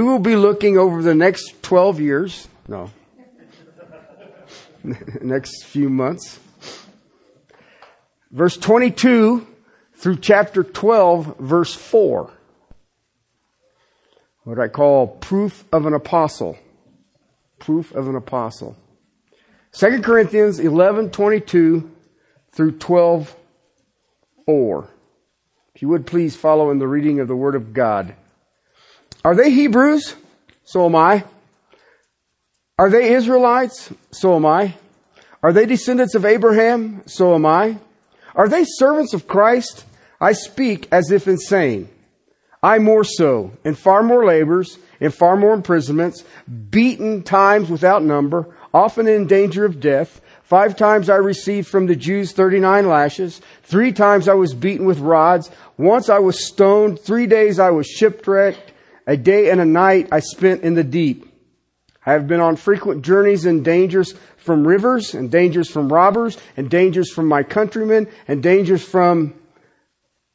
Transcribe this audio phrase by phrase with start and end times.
[0.00, 2.48] We will be looking over the next 12 years.
[2.66, 2.90] No.
[5.20, 6.40] next few months.
[8.30, 9.46] Verse 22
[9.96, 12.32] through chapter 12, verse 4.
[14.44, 16.56] What I call proof of an apostle.
[17.58, 18.78] Proof of an apostle.
[19.72, 21.90] 2 Corinthians 11, 22
[22.52, 23.36] through 12,
[24.46, 24.88] 4.
[25.74, 28.14] If you would please follow in the reading of the Word of God.
[29.24, 30.16] Are they Hebrews?
[30.64, 31.24] So am I.
[32.78, 33.92] Are they Israelites?
[34.10, 34.74] So am I.
[35.42, 37.02] Are they descendants of Abraham?
[37.06, 37.78] So am I.
[38.34, 39.84] Are they servants of Christ?
[40.20, 41.88] I speak as if insane.
[42.62, 46.24] I more so, in far more labors, in far more imprisonments,
[46.70, 50.20] beaten times without number, often in danger of death.
[50.42, 53.40] Five times I received from the Jews 39 lashes.
[53.62, 55.50] Three times I was beaten with rods.
[55.78, 57.00] Once I was stoned.
[57.00, 58.69] Three days I was shipwrecked.
[59.06, 61.26] A day and a night I spent in the deep.
[62.04, 66.70] I have been on frequent journeys and dangers from rivers and dangers from robbers and
[66.70, 69.34] dangers from my countrymen and dangers from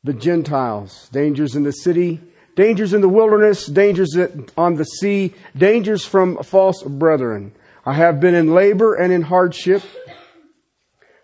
[0.04, 2.22] the Gentiles, dangers in the city,
[2.56, 4.16] dangers in the wilderness, dangers
[4.56, 7.52] on the sea, dangers from false brethren.
[7.86, 9.82] I have been in labor and in hardship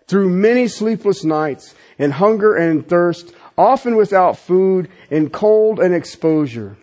[0.08, 5.94] through many sleepless nights in hunger and in thirst, often without food, in cold and
[5.94, 6.76] exposure.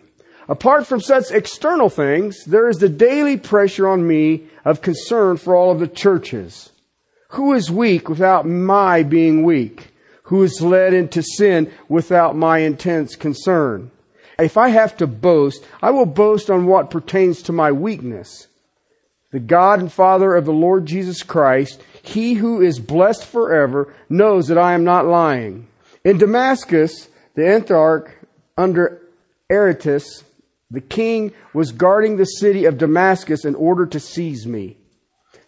[0.50, 5.54] Apart from such external things, there is the daily pressure on me of concern for
[5.54, 6.72] all of the churches.
[7.28, 9.92] Who is weak without my being weak?
[10.24, 13.92] Who is led into sin without my intense concern?
[14.40, 18.48] If I have to boast, I will boast on what pertains to my weakness.
[19.30, 24.48] The God and Father of the Lord Jesus Christ, He who is blessed forever, knows
[24.48, 25.68] that I am not lying.
[26.04, 28.10] In Damascus, the ethnarch
[28.58, 29.00] under
[29.48, 30.24] Aretas,
[30.70, 34.76] the king was guarding the city of Damascus in order to seize me.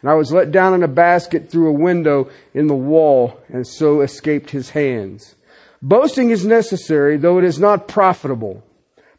[0.01, 3.67] And I was let down in a basket through a window in the wall and
[3.67, 5.37] so escaped his hands.
[5.81, 8.65] Boasting is necessary, though it is not profitable.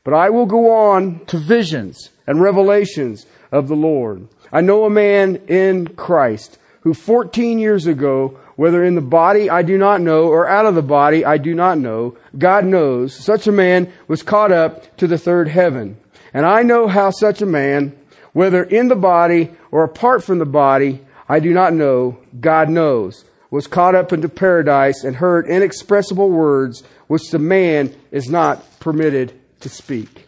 [0.03, 4.27] But I will go on to visions and revelations of the Lord.
[4.51, 9.61] I know a man in Christ who 14 years ago, whether in the body I
[9.61, 13.47] do not know or out of the body I do not know, God knows, such
[13.47, 15.97] a man was caught up to the third heaven.
[16.33, 17.95] And I know how such a man,
[18.33, 23.25] whether in the body or apart from the body, I do not know, God knows,
[23.49, 29.39] was caught up into paradise and heard inexpressible words which the man is not permitted
[29.59, 30.27] to speak.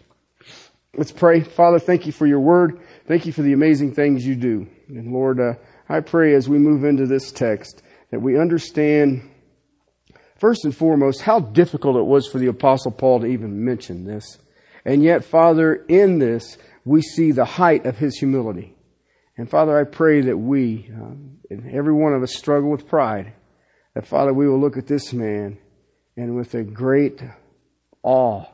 [0.95, 1.41] Let's pray.
[1.41, 2.79] Father, thank you for your word.
[3.07, 4.67] Thank you for the amazing things you do.
[4.87, 5.55] And Lord, uh,
[5.89, 7.81] I pray as we move into this text
[8.15, 9.29] that we understand,
[10.37, 14.37] first and foremost, how difficult it was for the Apostle Paul to even mention this.
[14.85, 18.73] And yet, Father, in this, we see the height of his humility.
[19.35, 23.33] And Father, I pray that we, um, and every one of us struggle with pride,
[23.95, 25.57] that Father, we will look at this man
[26.15, 27.21] and with a great
[28.01, 28.45] awe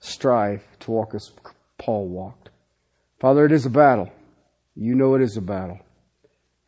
[0.00, 1.30] strive to walk as
[1.78, 2.50] Paul walked.
[3.20, 4.10] Father, it is a battle.
[4.74, 5.78] You know it is a battle.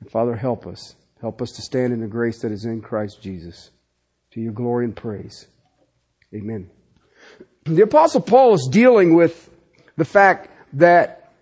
[0.00, 0.94] And Father, help us.
[1.20, 3.70] Help us to stand in the grace that is in Christ Jesus.
[4.32, 5.46] To your glory and praise.
[6.34, 6.70] Amen.
[7.64, 9.50] The apostle Paul is dealing with
[9.96, 11.32] the fact that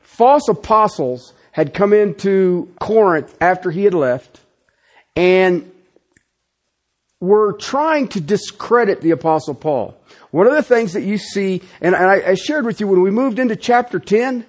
[0.00, 4.40] false apostles had come into Corinth after he had left
[5.14, 5.70] and
[7.20, 9.94] were trying to discredit the apostle Paul.
[10.32, 13.38] One of the things that you see, and I, shared with you when we moved
[13.38, 14.44] into chapter 10,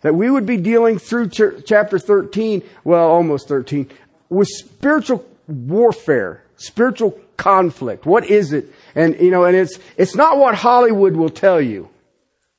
[0.00, 3.88] that we would be dealing through chapter 13, well, almost 13,
[4.28, 8.06] with spiritual warfare, spiritual conflict.
[8.06, 8.72] What is it?
[8.94, 11.88] And, you know, and it's, it's not what Hollywood will tell you.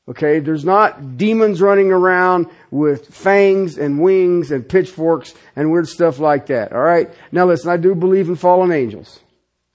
[0.10, 6.18] Okay, there's not demons running around with fangs and wings and pitchforks and weird stuff
[6.19, 6.72] like that.
[6.72, 7.14] All right.
[7.34, 9.20] Now listen, I do believe in fallen angels.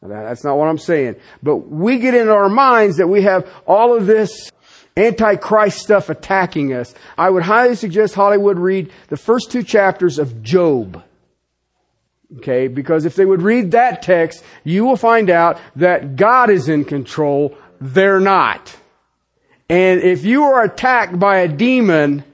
[0.01, 1.17] That's not what I'm saying.
[1.43, 4.51] But we get in our minds that we have all of this
[4.97, 6.95] antichrist stuff attacking us.
[7.17, 11.03] I would highly suggest Hollywood read the first two chapters of Job.
[12.39, 16.69] Okay, because if they would read that text, you will find out that God is
[16.69, 17.57] in control.
[17.81, 18.75] They're not.
[19.69, 22.25] And if you are attacked by a demon,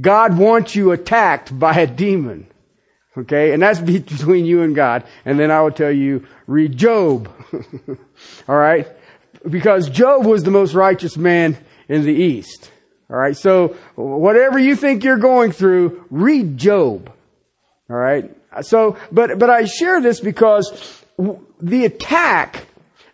[0.00, 2.46] God wants you attacked by a demon.
[3.16, 5.04] Okay, and that's between you and God.
[5.24, 7.30] And then I will tell you, read Job.
[8.48, 8.88] Alright?
[9.48, 11.56] because Job was the most righteous man
[11.88, 12.70] in the East.
[13.10, 13.36] All right.
[13.36, 17.12] So whatever you think you're going through, read Job.
[17.90, 18.34] All right.
[18.62, 21.02] So, but, but I share this because
[21.60, 22.66] the attack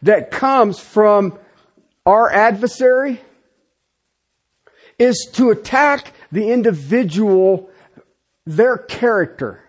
[0.03, 1.39] that comes from
[2.07, 3.21] our adversary
[4.99, 7.71] is to attack the individual,
[8.47, 9.65] their character.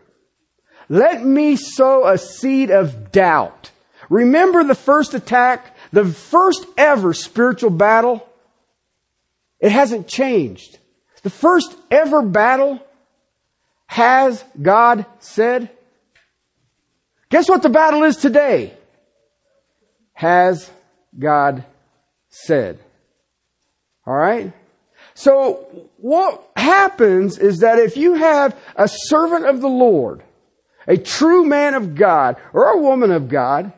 [0.90, 3.72] Let me sow a seed of doubt.
[4.10, 8.28] Remember the first attack, the first ever spiritual battle?
[9.62, 10.80] It hasn't changed.
[11.24, 12.86] The first ever battle
[13.92, 15.70] has God said?
[17.30, 18.74] Guess what the battle is today?
[20.14, 20.72] Has
[21.20, 21.66] God
[22.30, 22.80] said?
[24.08, 24.54] Alright?
[25.14, 30.24] So what happens is that if you have a servant of the Lord,
[30.88, 33.74] a true man of God or a woman of God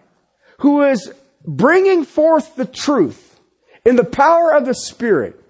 [0.59, 1.11] who is
[1.43, 3.39] bringing forth the truth
[3.83, 5.43] in the power of the Spirit,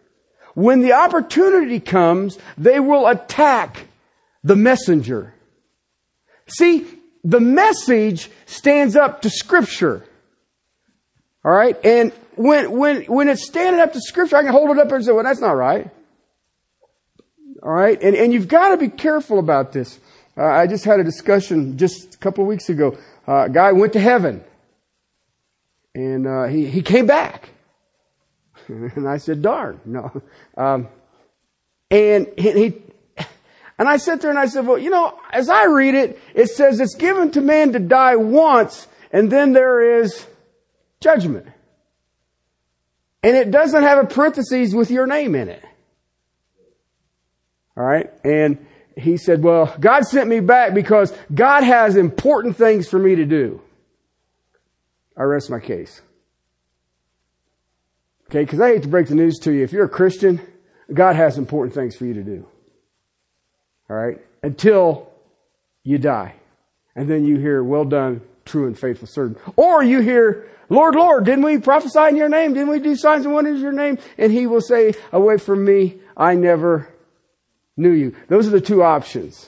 [0.54, 3.88] when the opportunity comes, they will attack
[4.44, 5.34] the messenger.
[6.48, 6.86] See,
[7.24, 10.06] the message stands up to scripture.
[11.46, 11.84] Alright?
[11.86, 15.04] And when, when, when it's standing up to scripture, I can hold it up and
[15.04, 15.90] say, well, that's not right.
[17.62, 18.02] Alright?
[18.02, 20.00] And, and you've got to be careful about this.
[20.38, 22.98] Uh, I just had a discussion just a couple of weeks ago.
[23.28, 24.44] Uh, a guy went to heaven.
[25.96, 27.50] And, uh, he, he came back.
[28.68, 30.22] And I said, darn, no.
[30.56, 30.88] Um,
[31.92, 32.82] and he,
[33.84, 36.48] and I sat there and I said, well, you know, as I read it, it
[36.48, 40.26] says it's given to man to die once and then there is
[41.02, 41.48] judgment.
[43.24, 45.62] And it doesn't have a parenthesis with your name in it.
[47.76, 48.10] Alright?
[48.24, 48.66] And
[48.96, 53.26] he said, well, God sent me back because God has important things for me to
[53.26, 53.60] do.
[55.18, 56.02] I rest my case.
[58.30, 59.62] Okay, because I hate to break the news to you.
[59.62, 60.40] If you're a Christian,
[60.94, 62.48] God has important things for you to do.
[63.94, 64.20] All right?
[64.42, 65.08] Until
[65.84, 66.34] you die.
[66.96, 69.38] And then you hear, well done, true and faithful servant.
[69.56, 72.56] Or you hear, Lord, Lord, didn't we prophesy in your name?
[72.56, 74.00] Didn't we do signs and wonders in your name?
[74.18, 76.90] And he will say, away from me, I never
[77.78, 78.16] knew you.
[78.30, 79.48] Those are the two options.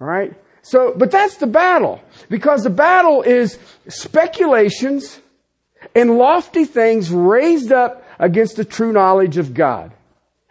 [0.00, 0.34] All right?
[0.62, 2.02] So, but that's the battle.
[2.28, 3.56] Because the battle is
[3.86, 5.20] speculations
[5.94, 9.92] and lofty things raised up against the true knowledge of God.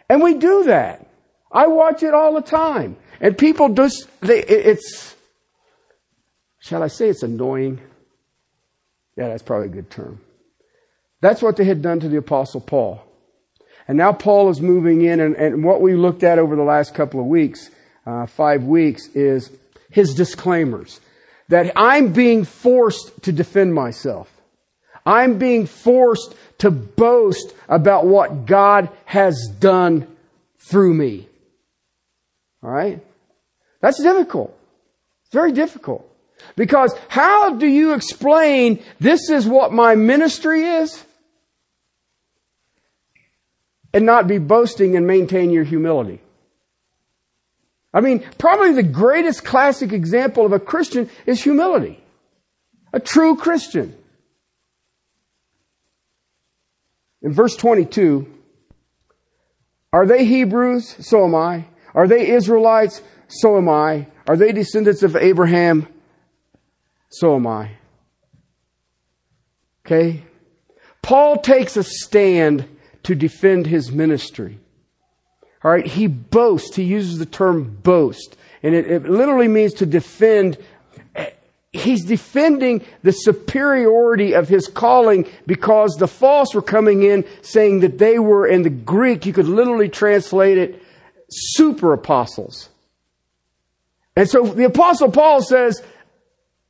[0.07, 1.04] And we do that.
[1.55, 2.97] I watch it all the time.
[3.21, 5.15] And people just, they, it's,
[6.59, 7.79] shall I say it's annoying?
[9.15, 10.19] Yeah, that's probably a good term.
[11.21, 13.01] That's what they had done to the apostle Paul.
[13.87, 16.93] And now Paul is moving in and, and what we looked at over the last
[16.93, 17.69] couple of weeks,
[18.05, 19.49] uh, five weeks, is
[19.89, 20.99] his disclaimers.
[21.47, 24.29] That I'm being forced to defend myself.
[25.05, 30.07] I'm being forced to boast about what God has done
[30.57, 31.29] through me.
[32.65, 33.05] Alright?
[33.79, 34.57] That's difficult.
[35.23, 36.11] It's very difficult.
[36.55, 41.03] Because how do you explain this is what my ministry is?
[43.93, 46.21] And not be boasting and maintain your humility.
[47.93, 52.03] I mean, probably the greatest classic example of a Christian is humility.
[52.91, 53.95] A true Christian.
[57.21, 58.27] In verse 22,
[59.93, 61.07] are they Hebrews?
[61.07, 61.65] So am I.
[61.95, 63.01] Are they Israelites?
[63.27, 64.07] So am I.
[64.27, 65.87] Are they descendants of Abraham?
[67.09, 67.71] So am I.
[69.85, 70.23] Okay?
[71.01, 72.67] Paul takes a stand
[73.03, 74.59] to defend his ministry.
[75.63, 75.85] All right?
[75.85, 76.75] He boasts.
[76.75, 78.35] He uses the term boast.
[78.61, 80.57] And it, it literally means to defend
[81.71, 87.97] he's defending the superiority of his calling because the false were coming in saying that
[87.97, 90.81] they were in the Greek, you could literally translate it
[91.29, 92.69] super apostles.
[94.15, 95.81] And so the apostle Paul says,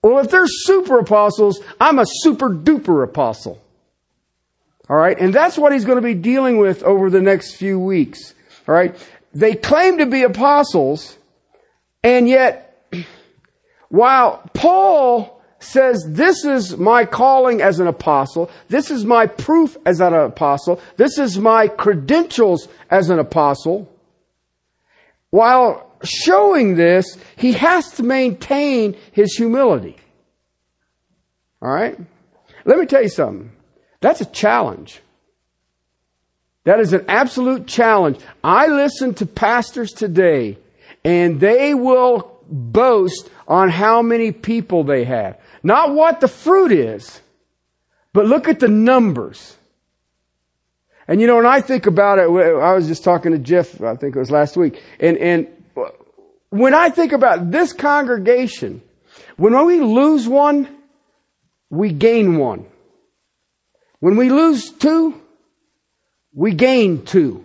[0.01, 3.61] well, if they're super apostles, I'm a super duper apostle.
[4.89, 5.19] All right.
[5.19, 8.33] And that's what he's going to be dealing with over the next few weeks.
[8.67, 8.95] All right.
[9.33, 11.17] They claim to be apostles
[12.03, 12.87] and yet
[13.89, 19.99] while Paul says, this is my calling as an apostle, this is my proof as
[19.99, 23.91] an apostle, this is my credentials as an apostle,
[25.35, 29.97] while showing this, he has to maintain his humility.
[31.61, 31.99] Alright?
[32.63, 33.51] Let me tell you something.
[33.99, 35.01] That's a challenge.
[36.63, 38.17] That is an absolute challenge.
[38.45, 40.57] I listen to pastors today
[41.03, 45.37] and they will boast on how many people they have.
[45.61, 47.19] Not what the fruit is,
[48.13, 49.57] but look at the numbers.
[51.07, 53.95] And you know, when I think about it, I was just talking to Jeff, I
[53.95, 55.47] think it was last week, and, and
[56.49, 58.81] when I think about this congregation,
[59.37, 60.69] when we lose one,
[61.69, 62.65] we gain one.
[63.99, 65.21] When we lose two,
[66.33, 67.43] we gain two.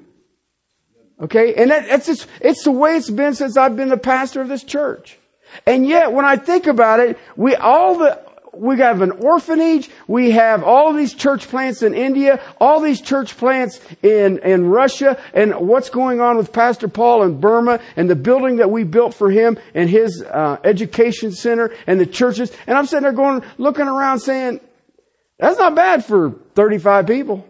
[1.21, 1.55] Okay?
[1.55, 4.49] And that, that's just, it's the way it's been since I've been the pastor of
[4.49, 5.19] this church.
[5.67, 8.21] And yet, when I think about it, we all the,
[8.53, 13.37] we have an orphanage, we have all these church plants in India, all these church
[13.37, 18.17] plants in, in Russia, and what's going on with Pastor Paul in Burma, and the
[18.17, 22.53] building that we built for him, and his uh, education center, and the churches.
[22.67, 24.61] And I'm sitting there going, looking around saying,
[25.39, 27.47] that's not bad for 35 people.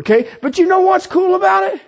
[0.00, 0.30] Okay?
[0.42, 1.80] But you know what's cool about it?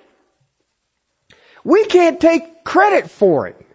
[1.64, 3.67] We can't take credit for it.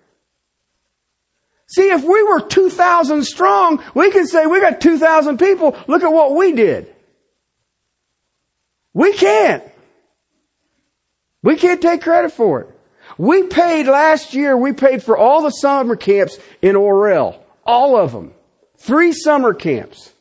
[1.74, 5.76] See, if we were 2,000 strong, we could say we got 2,000 people.
[5.88, 6.94] Look at what we did.
[8.94, 9.64] We can't.
[11.42, 12.80] We can't take credit for it.
[13.18, 17.40] We paid last year, we paid for all the summer camps in Orel.
[17.66, 18.36] All of them.
[18.78, 20.12] Three summer camps.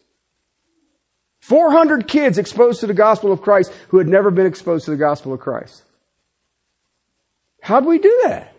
[1.40, 4.96] 400 kids exposed to the gospel of Christ who had never been exposed to the
[4.96, 5.82] gospel of Christ.
[7.60, 8.51] How'd we do that?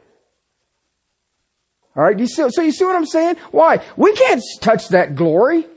[1.96, 3.36] All right, you see, so you see what I'm saying?
[3.52, 3.84] Why?
[3.96, 5.68] We can't touch that glory.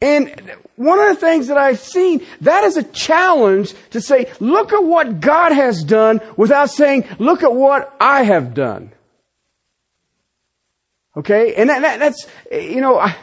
[0.00, 4.72] And one of the things that I've seen, that is a challenge to say, look
[4.72, 8.92] at what God has done without saying, look at what I have done.
[11.16, 11.54] Okay?
[11.54, 13.16] And that, that, that's, you know, I,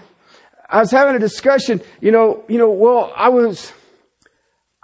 [0.70, 3.74] I was having a discussion, you know, you know, well, I was,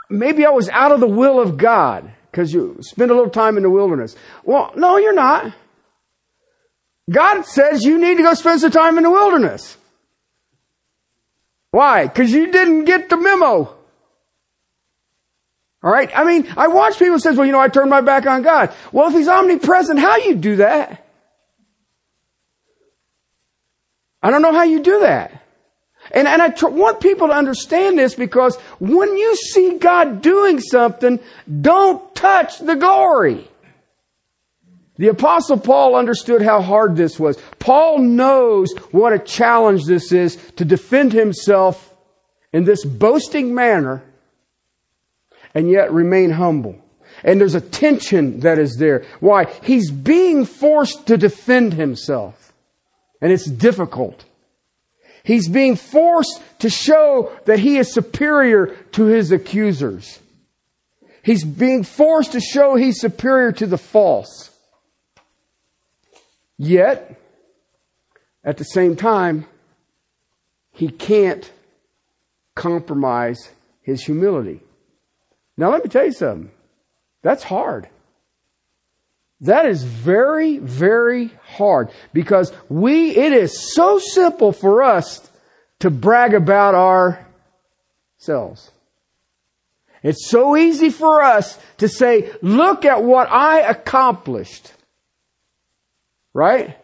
[0.10, 3.58] maybe I was out of the will of God because you spend a little time
[3.58, 4.16] in the wilderness.
[4.44, 5.54] Well, no, you're not.
[7.10, 9.78] God says you need to go spend some time in the wilderness.
[11.72, 12.08] Why?
[12.08, 13.76] Because you didn't get the memo.
[15.84, 16.10] All right.
[16.16, 18.74] I mean, I watch people say, "Well, you know, I turned my back on God."
[18.92, 21.06] Well, if He's omnipresent, how you do that?
[24.22, 25.44] I don't know how you do that.
[26.12, 30.60] And, and I tr- want people to understand this because when you see God doing
[30.60, 31.20] something,
[31.62, 33.48] don't touch the glory.
[34.98, 37.38] The apostle Paul understood how hard this was.
[37.60, 41.94] Paul knows what a challenge this is to defend himself
[42.52, 44.04] in this boasting manner
[45.54, 46.84] and yet remain humble.
[47.24, 49.06] And there's a tension that is there.
[49.20, 49.46] Why?
[49.64, 52.54] He's being forced to defend himself.
[53.22, 54.26] And it's difficult.
[55.24, 60.20] He's being forced to show that he is superior to his accusers.
[61.24, 64.52] He's being forced to show he's superior to the false.
[66.58, 67.20] Yet,
[68.44, 69.46] at the same time,
[70.72, 71.52] he can't
[72.56, 73.50] compromise
[73.82, 74.62] his humility.
[75.56, 76.52] Now, let me tell you something.
[77.22, 77.90] That's hard.
[79.42, 85.30] That is very, very hard because we, it is so simple for us
[85.80, 86.74] to brag about
[88.20, 88.72] ourselves.
[90.02, 94.74] It's so easy for us to say, look at what I accomplished.
[96.38, 96.78] Right?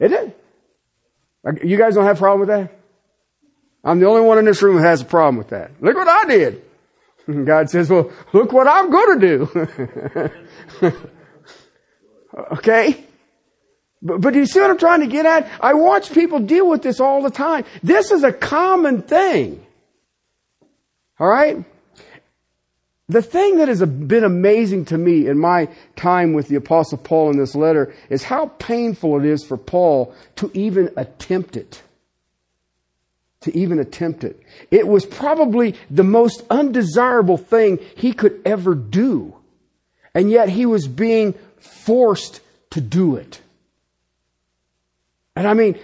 [0.00, 0.34] Isn't
[1.44, 1.62] it?
[1.62, 2.72] You guys don't have a problem with that?
[3.84, 5.72] I'm the only one in this room who has a problem with that.
[5.82, 6.62] Look what I did.
[7.44, 10.92] God says, well, look what I'm going to do.
[12.52, 13.04] okay?
[14.00, 15.50] But, but do you see what I'm trying to get at?
[15.60, 17.66] I watch people deal with this all the time.
[17.82, 19.62] This is a common thing.
[21.20, 21.66] Alright?
[23.12, 27.30] The thing that has been amazing to me in my time with the apostle Paul
[27.30, 31.82] in this letter is how painful it is for Paul to even attempt it
[33.42, 34.40] to even attempt it.
[34.70, 39.34] It was probably the most undesirable thing he could ever do.
[40.14, 42.40] And yet he was being forced
[42.70, 43.40] to do it.
[45.34, 45.78] And I mean,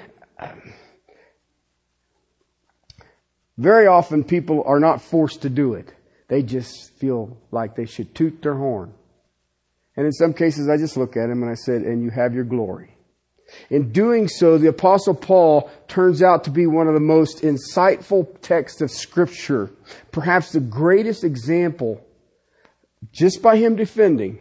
[3.57, 5.93] very often people are not forced to do it.
[6.29, 8.93] They just feel like they should toot their horn.
[9.97, 12.35] And in some cases, I just look at him and I said, and you have
[12.35, 12.95] your glory.
[13.71, 18.29] In doing so, the apostle Paul turns out to be one of the most insightful
[18.43, 19.71] texts of scripture,
[20.13, 22.05] perhaps the greatest example,
[23.11, 24.39] just by him defending,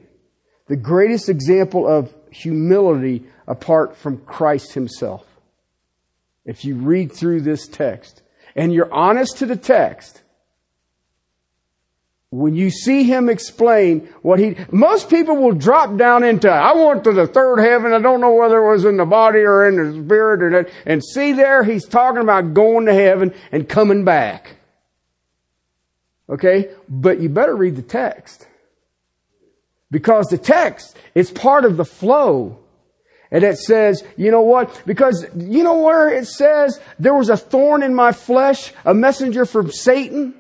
[0.68, 5.26] the greatest example of humility apart from Christ himself.
[6.46, 8.22] If you read through this text
[8.56, 10.22] and you're honest to the text,
[12.30, 17.06] when you see him explain what he, most people will drop down into, I went
[17.06, 17.94] to the third heaven.
[17.94, 20.70] I don't know whether it was in the body or in the spirit or that.
[20.86, 24.58] And see there, he's talking about going to heaven and coming back.
[26.30, 26.70] Okay?
[26.90, 28.46] But you better read the text.
[29.90, 32.60] Because the text is part of the flow.
[33.32, 34.82] And it says, you know what?
[34.86, 39.46] Because you know where it says there was a thorn in my flesh, a messenger
[39.46, 40.34] from Satan?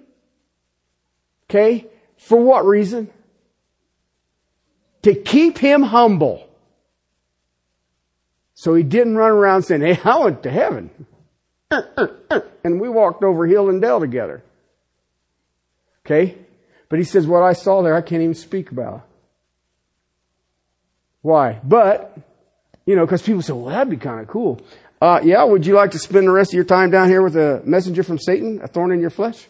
[1.49, 1.87] Okay?
[2.17, 3.09] For what reason?
[5.03, 6.47] To keep him humble.
[8.55, 10.89] So he didn't run around saying, hey, I went to heaven.
[12.63, 14.43] And we walked over hill and dale together.
[16.05, 16.35] Okay?
[16.89, 19.05] But he says, what I saw there, I can't even speak about.
[21.21, 21.59] Why?
[21.63, 22.17] But,
[22.85, 24.61] you know, because people say, well, that'd be kind of cool.
[25.01, 27.35] Uh, yeah, would you like to spend the rest of your time down here with
[27.35, 29.47] a messenger from Satan, a thorn in your flesh?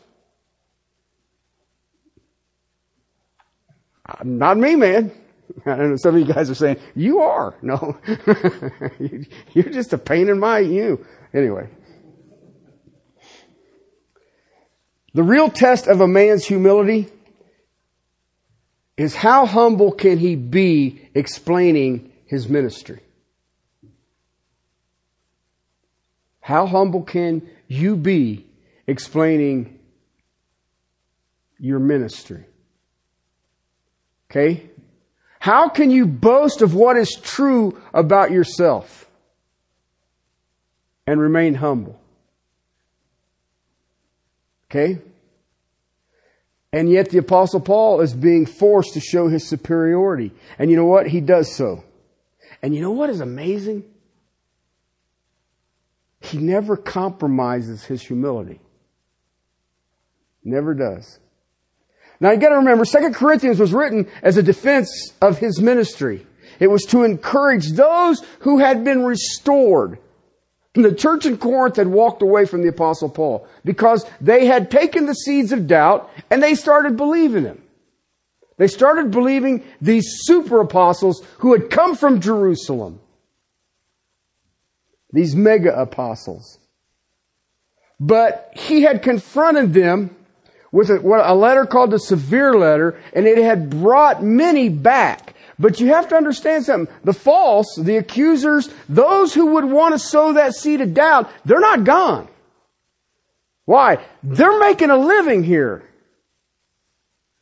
[4.24, 5.12] Not me, man.
[5.66, 7.56] I know some of you guys are saying, you are.
[7.62, 7.98] No.
[9.54, 11.06] You're just a pain in my, you.
[11.34, 11.70] Anyway.
[15.14, 17.08] The real test of a man's humility
[18.98, 23.00] is how humble can he be explaining his ministry?
[26.40, 28.46] How humble can you be
[28.86, 29.80] explaining
[31.60, 32.46] your ministry?
[34.30, 34.70] Okay?
[35.40, 39.10] How can you boast of what is true about yourself
[41.06, 42.00] and remain humble?
[44.70, 45.00] Okay?
[46.74, 50.34] And yet the apostle Paul is being forced to show his superiority.
[50.60, 51.08] And you know what?
[51.08, 51.84] He does so.
[52.62, 53.84] And you know what is amazing?
[56.20, 58.60] He never compromises his humility.
[60.44, 61.20] Never does.
[62.20, 66.26] Now you gotta remember, 2 Corinthians was written as a defense of his ministry.
[66.60, 70.00] It was to encourage those who had been restored.
[70.74, 75.06] The church in Corinth had walked away from the apostle Paul because they had taken
[75.06, 77.64] the seeds of doubt and they started believing him.
[78.58, 83.00] They started believing these super apostles who had come from Jerusalem
[85.12, 86.60] these mega apostles.
[88.00, 90.16] But he had confronted them
[90.72, 95.34] with a, what, a letter called the severe letter, and it had brought many back.
[95.60, 96.94] But you have to understand something.
[97.04, 101.60] The false, the accusers, those who would want to sow that seed of doubt, they're
[101.60, 102.28] not gone.
[103.66, 104.06] Why?
[104.24, 105.84] They're making a living here.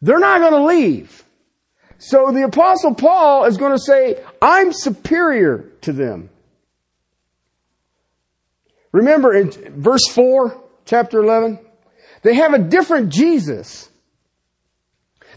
[0.02, 1.24] They're not going to leave.
[1.98, 6.30] So the apostle Paul is going to say, I'm superior to them.
[8.92, 11.60] Remember in verse 4, chapter 11,
[12.26, 13.88] they have a different Jesus.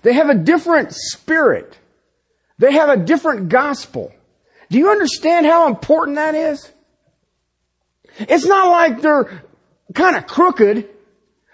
[0.00, 1.78] They have a different spirit.
[2.56, 4.10] They have a different gospel.
[4.70, 6.72] Do you understand how important that is?
[8.20, 9.42] It's not like they're
[9.92, 10.88] kind of crooked,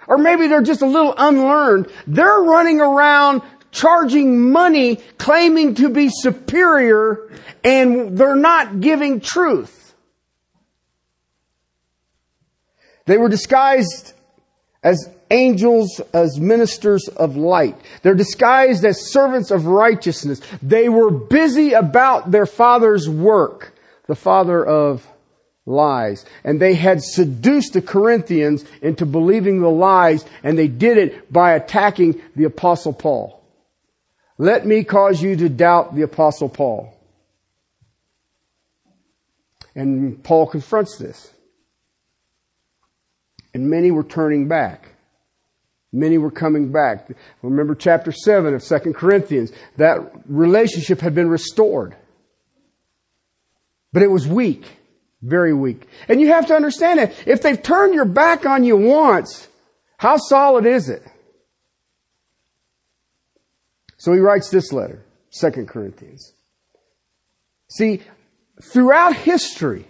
[0.07, 1.91] or maybe they're just a little unlearned.
[2.07, 3.43] They're running around
[3.73, 7.29] charging money, claiming to be superior,
[7.65, 9.97] and they're not giving truth.
[13.07, 14.13] They were disguised
[14.81, 17.77] as angels, as ministers of light.
[18.03, 20.41] They're disguised as servants of righteousness.
[20.63, 23.75] They were busy about their father's work,
[24.07, 25.07] the father of
[25.67, 26.25] lies.
[26.45, 31.53] And they had seduced the Corinthians into believing the lies, and they did it by
[31.53, 33.43] attacking the apostle Paul.
[34.37, 36.93] Let me cause you to doubt the apostle Paul.
[39.75, 41.33] And Paul confronts this.
[43.53, 44.94] And many were turning back.
[45.95, 47.09] Many were coming back.
[47.41, 49.53] Remember chapter 7 of 2 Corinthians.
[49.77, 51.95] That relationship had been restored.
[53.93, 54.67] But it was weak.
[55.23, 55.87] Very weak.
[56.09, 59.47] And you have to understand that if they've turned your back on you once,
[59.97, 61.03] how solid is it?
[63.97, 65.05] So he writes this letter,
[65.41, 66.35] 2 Corinthians.
[67.71, 68.03] See,
[68.61, 69.87] throughout history,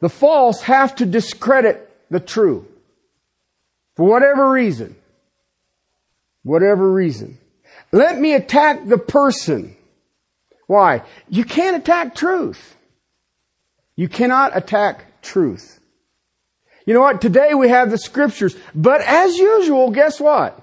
[0.00, 2.68] the false have to discredit the true.
[3.96, 4.96] For whatever reason.
[6.42, 7.38] Whatever reason.
[7.92, 9.76] Let me attack the person.
[10.66, 11.02] Why?
[11.28, 12.76] You can't attack truth.
[13.96, 15.80] You cannot attack truth.
[16.86, 17.20] You know what?
[17.20, 20.60] Today we have the scriptures, but as usual, guess what?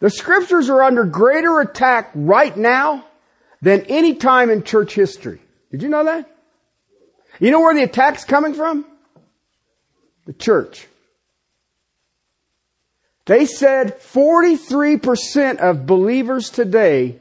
[0.00, 3.04] The scriptures are under greater attack right now
[3.62, 5.40] than any time in church history.
[5.70, 6.28] Did you know that?
[7.38, 8.84] You know where the attack's coming from?
[10.26, 10.86] the church.
[13.26, 17.18] They said 43% of believers today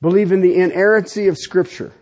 [0.00, 1.92] believe in the inerrancy of Scripture.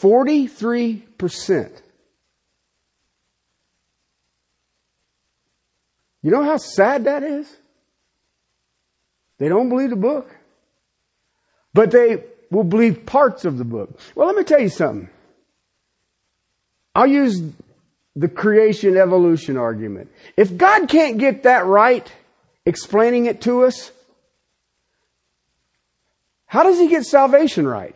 [0.00, 1.80] 43%.
[6.22, 7.56] You know how sad that is?
[9.38, 10.34] They don't believe the book,
[11.72, 13.98] but they will believe parts of the book.
[14.14, 15.08] Well, let me tell you something.
[16.94, 17.42] I'll use
[18.16, 20.10] the creation evolution argument.
[20.36, 22.10] If God can't get that right,
[22.64, 23.92] explaining it to us,
[26.46, 27.94] how does he get salvation right?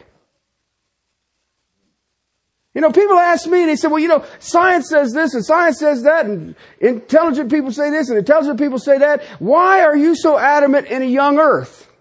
[2.74, 5.78] You know, people ask me, they say, well, you know, science says this and science
[5.78, 9.24] says that and intelligent people say this and intelligent people say that.
[9.40, 11.88] Why are you so adamant in a young earth?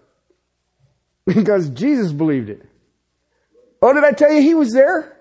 [1.26, 2.66] Because Jesus believed it.
[3.80, 5.16] Oh, did I tell you he was there?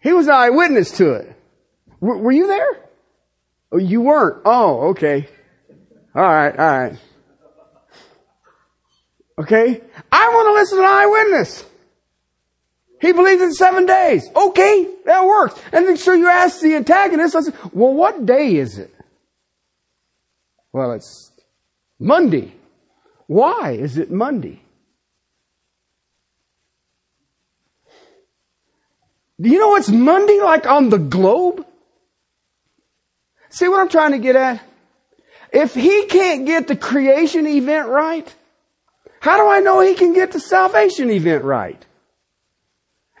[0.00, 1.36] He was an eyewitness to it.
[2.00, 2.84] W- were you there?
[3.72, 4.42] Oh, you weren't.
[4.44, 5.28] Oh, okay.
[6.14, 6.98] All right, all right.
[9.38, 9.80] Okay?
[10.12, 11.64] I want to listen to an eyewitness.
[13.00, 14.28] He believes in seven days.
[14.34, 15.58] Okay, that works.
[15.72, 18.94] And then so you ask the antagonist, I said, well, what day is it?
[20.72, 21.32] Well, it's
[21.98, 22.52] Monday.
[23.26, 24.60] Why is it Monday?
[29.40, 31.66] Do you know what's Monday like on the globe?
[33.50, 34.62] See what I'm trying to get at?
[35.52, 38.32] If he can't get the creation event right,
[39.20, 41.84] how do I know he can get the salvation event right?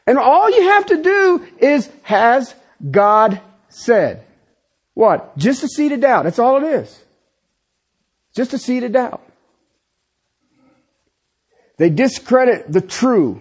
[0.06, 2.54] And all you have to do is, has
[2.90, 4.24] God said?
[4.94, 5.36] What?
[5.36, 6.24] Just a seed of doubt.
[6.24, 7.04] That's all it is.
[8.34, 9.22] Just a seed of doubt.
[11.76, 13.40] They discredit the true.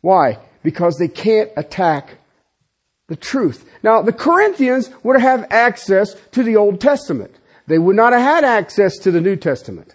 [0.00, 0.38] Why?
[0.62, 2.18] Because they can't attack
[3.12, 3.68] the truth.
[3.82, 7.34] Now, the Corinthians would have access to the Old Testament.
[7.66, 9.94] They would not have had access to the New Testament.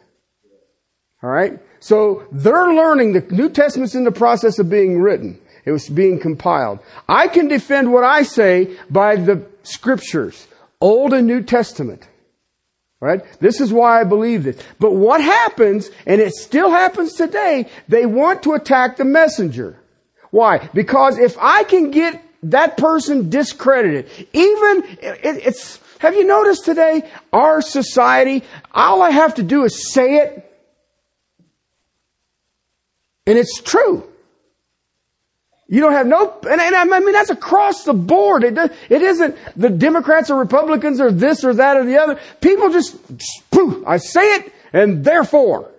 [1.23, 1.59] Alright?
[1.79, 5.41] So they're learning the New Testament's in the process of being written.
[5.65, 6.79] It was being compiled.
[7.09, 10.47] I can defend what I say by the scriptures,
[10.79, 12.07] Old and New Testament.
[12.99, 13.21] Right?
[13.39, 14.61] This is why I believe this.
[14.79, 19.79] But what happens, and it still happens today, they want to attack the messenger.
[20.29, 20.69] Why?
[20.73, 27.09] Because if I can get that person discredited, even, it, it's, have you noticed today,
[27.33, 30.43] our society, all I have to do is say it,
[33.25, 34.07] and it's true.
[35.69, 38.45] You don't have no, and, and, I mean that's across the board.
[38.45, 38.57] It,
[38.89, 42.19] it isn't the Democrats or Republicans or this or that or the other.
[42.39, 42.95] People just,
[43.51, 45.69] poof, I say it and therefore.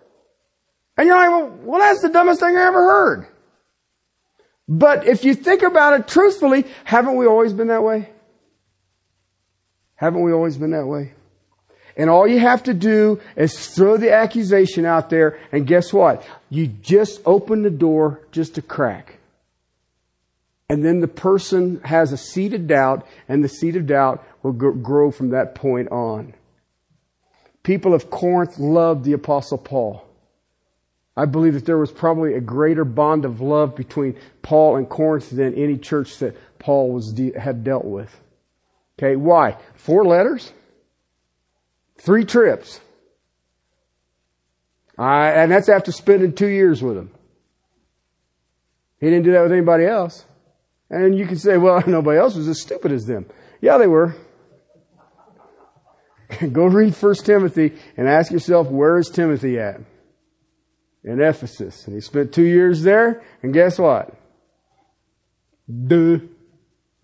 [0.99, 3.27] And you're like, well, well, that's the dumbest thing I ever heard.
[4.69, 8.11] But if you think about it truthfully, haven't we always been that way?
[9.95, 11.15] Haven't we always been that way?
[11.97, 16.25] And all you have to do is throw the accusation out there and guess what?
[16.51, 19.19] You just open the door just a crack.
[20.69, 24.53] And then the person has a seed of doubt, and the seed of doubt will
[24.53, 26.35] grow from that point on.
[27.63, 30.05] People of Corinth loved the Apostle Paul.
[31.19, 35.31] I believe that there was probably a greater bond of love between Paul and Corinth
[35.31, 38.17] than any church that Paul was de- had dealt with.
[38.97, 39.57] Okay, why?
[39.75, 40.53] Four letters,
[41.97, 42.81] three trips,
[44.97, 47.11] and that's after spending two years with him.
[49.01, 50.25] He didn't do that with anybody else.
[50.89, 53.27] And you can say, well, nobody else was as stupid as them.
[53.61, 54.15] Yeah, they were.
[56.53, 59.81] Go read 1 Timothy and ask yourself, where is Timothy at?
[61.09, 61.87] In Ephesus.
[61.87, 64.15] And he spent two years there, and guess what?
[65.69, 66.19] Duh.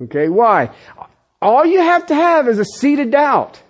[0.02, 0.70] Okay, why?
[1.40, 3.62] All you have to have is a seed of doubt.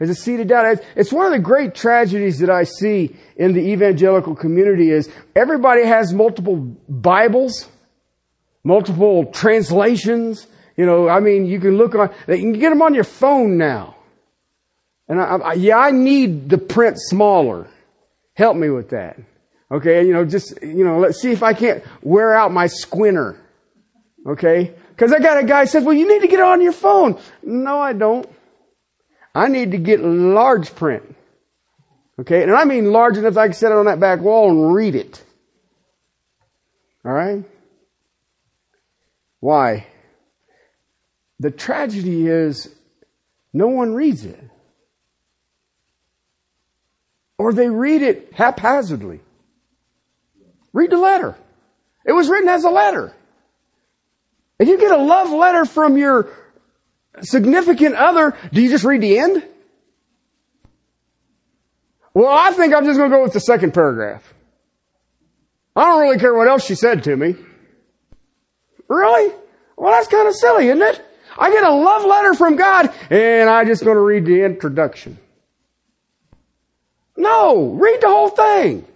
[0.00, 0.80] Is a seed of doubt.
[0.96, 5.84] It's one of the great tragedies that I see in the evangelical community is everybody
[5.84, 6.56] has multiple
[6.88, 7.68] Bibles
[8.64, 10.46] multiple translations.
[10.76, 13.56] You know, I mean, you can look on, you can get them on your phone
[13.58, 13.94] now.
[15.06, 17.68] And I, I, yeah, I need the print smaller.
[18.34, 19.18] Help me with that.
[19.70, 23.40] Okay, you know, just, you know, let's see if I can't wear out my squinter.
[24.26, 24.74] Okay?
[24.96, 27.18] Cause I got a guy says, well, you need to get on your phone.
[27.42, 28.28] No, I don't.
[29.34, 31.16] I need to get large print.
[32.20, 32.42] Okay?
[32.42, 34.94] And I mean large enough I can set it on that back wall and read
[34.94, 35.22] it.
[37.04, 37.44] Alright?
[39.40, 39.86] Why?
[41.40, 42.72] The tragedy is
[43.52, 44.40] no one reads it.
[47.38, 49.20] Or they read it haphazardly.
[50.72, 51.36] Read the letter.
[52.04, 53.14] It was written as a letter.
[54.58, 56.28] If you get a love letter from your
[57.22, 59.44] significant other, do you just read the end?
[62.12, 64.34] Well, I think I'm just going to go with the second paragraph.
[65.74, 67.34] I don't really care what else she said to me.
[68.88, 69.34] Really?
[69.76, 71.04] Well, that's kind of silly, isn't it?
[71.36, 75.18] I get a love letter from God and I'm just going to read the introduction.
[77.16, 78.86] No, read the whole thing.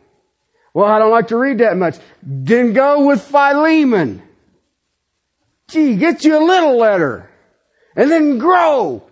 [0.75, 1.97] Well, I don't like to read that much.
[2.23, 4.23] Then go with Philemon.
[5.69, 7.29] Gee, get you a little letter.
[7.97, 9.03] and then grow.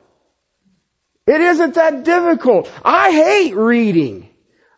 [1.27, 2.71] It isn't that difficult.
[2.85, 4.29] I hate reading.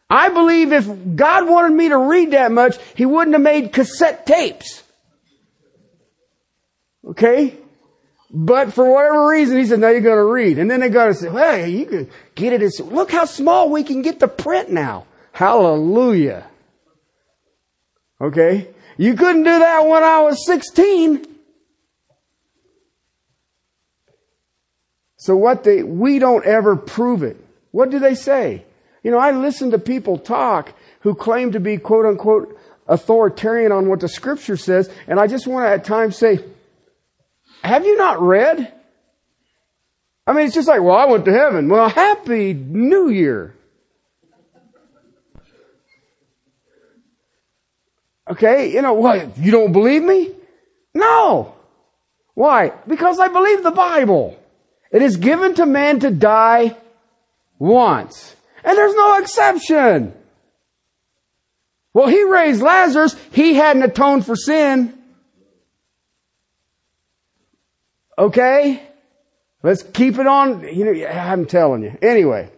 [0.09, 4.25] I believe if God wanted me to read that much, He wouldn't have made cassette
[4.25, 4.83] tapes.
[7.07, 7.59] Okay?
[8.31, 10.59] But for whatever reason, He said, now you're going to read.
[10.59, 12.63] And then they got to say, well, you can get it.
[12.63, 15.07] As, look how small we can get the print now.
[15.33, 16.47] Hallelujah.
[18.21, 18.69] Okay?
[18.97, 21.25] You couldn't do that when I was 16.
[25.17, 27.37] So what they, we don't ever prove it.
[27.71, 28.65] What do they say?
[29.03, 33.89] You know, I listen to people talk who claim to be quote unquote authoritarian on
[33.89, 36.41] what the scripture says, and I just want to at times say,
[37.63, 38.73] have you not read?
[40.27, 41.69] I mean, it's just like, well, I went to heaven.
[41.69, 43.55] Well, happy new year.
[48.31, 49.39] Okay, you know what?
[49.39, 50.31] You don't believe me?
[50.93, 51.55] No.
[52.35, 52.73] Why?
[52.87, 54.39] Because I believe the Bible.
[54.93, 56.77] It is given to man to die
[57.59, 58.37] once.
[58.63, 60.13] And there's no exception.
[61.95, 63.17] Well, he raised Lazarus.
[63.33, 64.98] He hadn't atoned for sin.
[68.19, 68.83] Okay?
[69.63, 70.63] Let's keep it on.
[70.75, 71.97] You know, I'm telling you.
[72.03, 72.51] Anyway.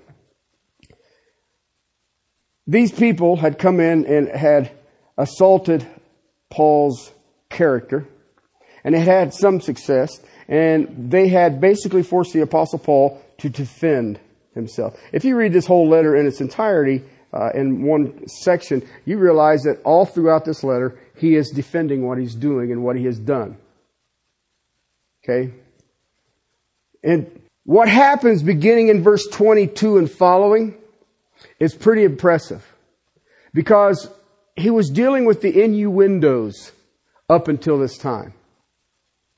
[2.67, 4.71] These people had come in and had
[5.19, 5.87] assaulted
[6.51, 7.13] Paul's
[7.49, 8.07] character
[8.85, 14.21] and it had some success and they had basically forced the apostle Paul to defend
[14.55, 14.99] himself.
[15.13, 19.63] If you read this whole letter in its entirety, uh, in one section, you realize
[19.63, 23.19] that all throughout this letter, he is defending what he's doing and what he has
[23.19, 23.57] done.
[25.23, 25.53] Okay?
[27.03, 30.75] And what happens beginning in verse 22 and following
[31.59, 32.67] is pretty impressive.
[33.53, 34.09] Because
[34.57, 36.73] he was dealing with the innuendos
[37.29, 38.35] up until this time.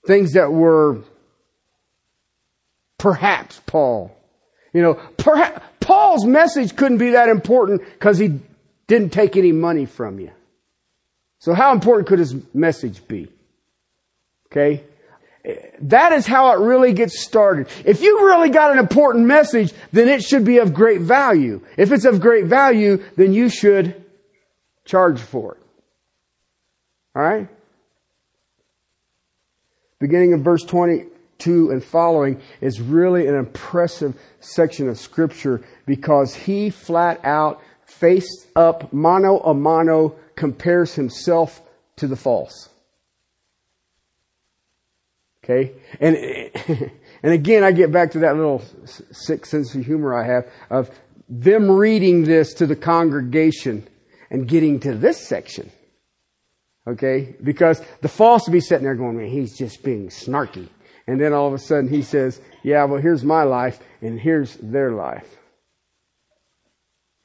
[0.06, 1.02] Things that were
[2.98, 4.16] perhaps Paul.
[4.72, 8.40] You know, perhaps, Paul's message couldn't be that important because he
[8.86, 10.30] didn't take any money from you.
[11.38, 13.28] So how important could his message be?
[14.46, 14.84] Okay?
[15.80, 17.66] That is how it really gets started.
[17.84, 21.60] If you really got an important message, then it should be of great value.
[21.76, 24.04] If it's of great value, then you should
[24.84, 25.62] charge for it.
[27.16, 27.48] Alright?
[29.98, 36.70] Beginning of verse 22 and following is really an impressive section of scripture because he
[36.70, 41.60] flat out, face up, mano a mano, compares himself
[41.96, 42.68] to the false.
[45.44, 45.72] Okay?
[46.00, 46.16] And,
[47.22, 48.62] and again, I get back to that little
[49.10, 50.90] sick sense of humor I have of
[51.28, 53.88] them reading this to the congregation
[54.30, 55.70] and getting to this section.
[56.86, 57.36] Okay?
[57.42, 60.68] Because the false will be sitting there going, man, he's just being snarky.
[61.06, 64.56] And then all of a sudden he says, yeah, well, here's my life and here's
[64.56, 65.26] their life.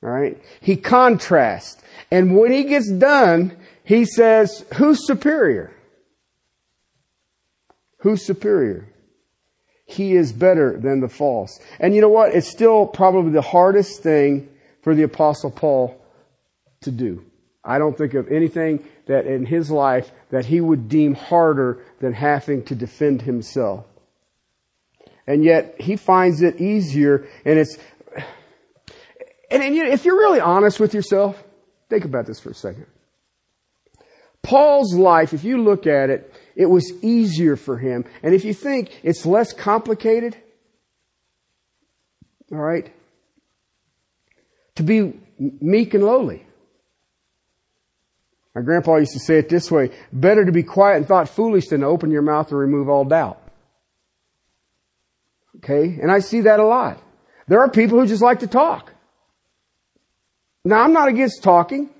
[0.03, 0.41] All right?
[0.61, 1.81] He contrasts.
[2.11, 5.73] And when he gets done, he says, who's superior?
[7.99, 8.87] Who's superior?
[9.85, 11.59] He is better than the false.
[11.79, 12.35] And you know what?
[12.35, 14.49] It's still probably the hardest thing
[14.81, 15.99] for the apostle Paul
[16.81, 17.23] to do.
[17.63, 22.13] I don't think of anything that in his life that he would deem harder than
[22.13, 23.85] having to defend himself.
[25.25, 27.77] And yet he finds it easier and it's,
[29.51, 31.41] and, and you know, if you're really honest with yourself,
[31.89, 32.85] think about this for a second.
[34.41, 38.03] Paul's life, if you look at it, it was easier for him.
[38.23, 40.35] And if you think it's less complicated,
[42.51, 42.91] all right,
[44.75, 46.45] to be meek and lowly.
[48.55, 51.67] My grandpa used to say it this way better to be quiet and thought foolish
[51.67, 53.39] than to open your mouth and remove all doubt.
[55.57, 55.99] Okay?
[56.01, 56.99] And I see that a lot.
[57.47, 58.91] There are people who just like to talk.
[60.65, 61.91] Now, I'm not against talking.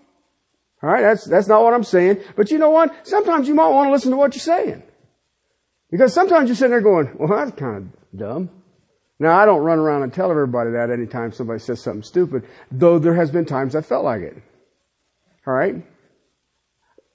[0.88, 2.22] All right, that's that's not what I'm saying.
[2.38, 3.06] But you know what?
[3.06, 4.82] Sometimes you might want to listen to what you're saying,
[5.92, 8.50] because sometimes you're sitting there going, "Well, that's kind of dumb."
[9.20, 13.00] Now, I don't run around and tell everybody that anytime somebody says something stupid, though
[13.00, 14.42] there has been times I felt like it.
[15.46, 15.76] All right.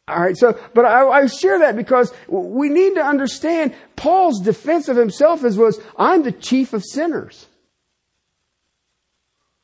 [0.06, 0.36] All right.
[0.36, 5.44] So, but I, I share that because we need to understand Paul's defense of himself
[5.44, 7.46] is was, "I'm the chief of sinners."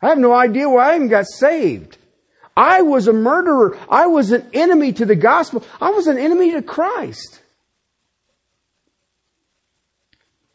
[0.01, 1.99] I have no idea why I even got saved.
[2.59, 3.79] I was a murderer.
[3.89, 5.65] I was an enemy to the gospel.
[5.81, 7.41] I was an enemy to Christ.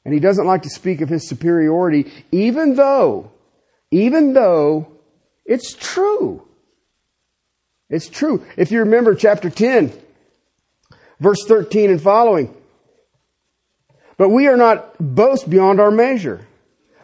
[0.04, 3.32] And he doesn't like to speak of his superiority, even though,
[3.90, 4.92] even though
[5.46, 6.46] it's true.
[7.90, 8.46] It's true.
[8.58, 9.94] If you remember chapter 10,
[11.22, 12.54] verse 13 and following,
[14.18, 16.46] But we are not boast beyond our measure,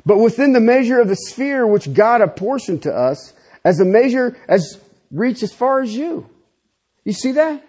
[0.05, 3.31] but within the measure of the sphere which God apportioned to us
[3.63, 4.77] as a measure as
[5.11, 6.29] reach as far as you.
[7.03, 7.65] You see that?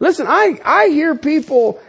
[0.00, 1.80] Listen, I, I hear people,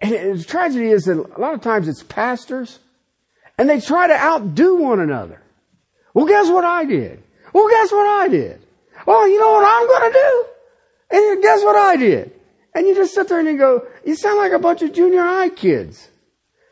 [0.00, 2.80] and the tragedy is that a lot of times it's pastors,
[3.56, 5.40] and they try to outdo one another.
[6.14, 7.22] Well, guess what I did?
[7.52, 8.60] Well, guess what I did?
[9.06, 10.44] Well, you know what I'm going to do?
[11.10, 12.32] And guess what I did?
[12.74, 15.22] And you just sit there and you go, you sound like a bunch of junior
[15.22, 16.08] high kids.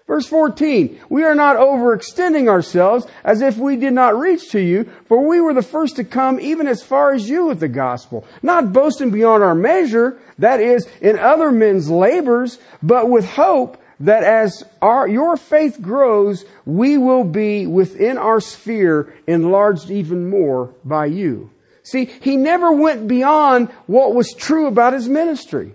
[0.07, 4.89] Verse 14, we are not overextending ourselves as if we did not reach to you,
[5.07, 8.25] for we were the first to come even as far as you with the gospel,
[8.41, 14.23] not boasting beyond our measure, that is, in other men's labors, but with hope that
[14.23, 21.07] as our, your faith grows, we will be within our sphere enlarged even more by
[21.07, 21.51] you.
[21.83, 25.75] See, he never went beyond what was true about his ministry.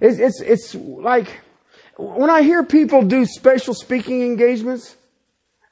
[0.00, 1.40] It's, it's, it's like,
[2.00, 4.96] when I hear people do special speaking engagements,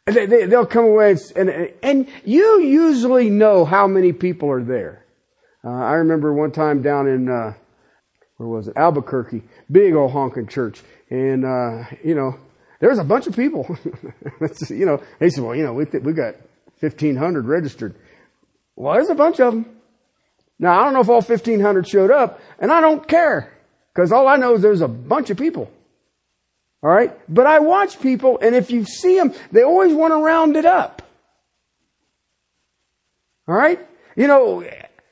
[0.06, 4.62] they, they, will come away and, and, and, you usually know how many people are
[4.62, 5.04] there.
[5.64, 7.54] Uh, I remember one time down in, uh,
[8.36, 8.76] where was it?
[8.76, 9.42] Albuquerque.
[9.70, 10.80] Big old honking church.
[11.10, 12.38] And, uh, you know,
[12.80, 13.76] there's a bunch of people.
[14.70, 16.34] you know, they said, well, you know, we, th- we got
[16.80, 17.94] 1500 registered.
[18.76, 19.66] Well, there's a bunch of them.
[20.58, 23.52] Now, I don't know if all 1500 showed up, and I don't care.
[23.94, 25.70] Because all I know is there's a bunch of people.
[26.82, 27.12] All right?
[27.28, 30.64] But I watch people, and if you see them, they always want to round it
[30.64, 31.02] up.
[33.48, 33.80] All right?
[34.14, 34.64] You know,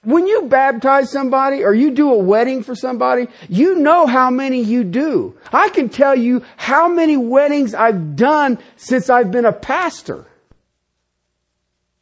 [0.07, 4.63] when you baptize somebody or you do a wedding for somebody, you know how many
[4.63, 5.37] you do.
[5.53, 10.25] I can tell you how many weddings I've done since I've been a pastor.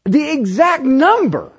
[0.04, 1.50] The exact number.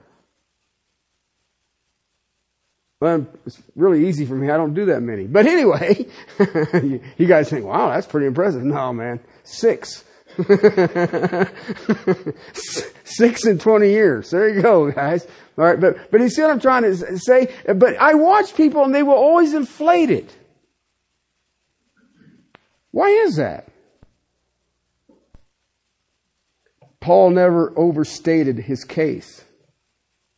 [3.05, 4.49] Well, it's really easy for me.
[4.49, 5.27] I don't do that many.
[5.27, 6.07] But anyway,
[7.19, 8.63] you guys think, wow, that's pretty impressive.
[8.63, 9.19] No, man.
[9.43, 10.03] Six.
[13.03, 14.31] Six in 20 years.
[14.31, 15.27] There you go, guys.
[15.55, 15.79] All right.
[15.79, 17.53] But, but you see what I'm trying to say?
[17.75, 20.35] But I watch people and they will always inflate it.
[22.89, 23.67] Why is that?
[26.99, 29.43] Paul never overstated his case.